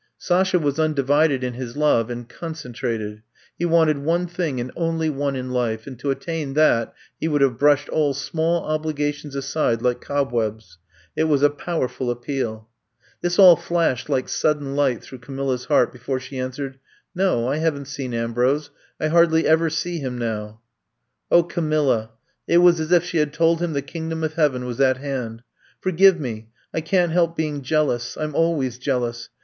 [0.17, 3.21] Sasha was undivided in his love and con centrated.
[3.55, 7.41] He wanted one thing and only one in life and to attain that he would
[7.41, 10.79] have brushed all small obligations aside like cob webs.
[11.15, 12.67] It was a powerful appeal.
[13.21, 16.79] This all flashed like sudden light through Camilla 's heart before she answered:
[17.13, 18.71] No, I have n 't seen Ambrose.
[18.99, 20.61] I hardly ever see him now.
[21.31, 22.09] ^' *^0h, Camilla!"
[22.47, 25.43] It was as if she had told him the kingdom of heaven was at hand.
[25.79, 26.49] Forgive me.
[26.73, 29.29] I can^t help being jealous; I 'm always jealous.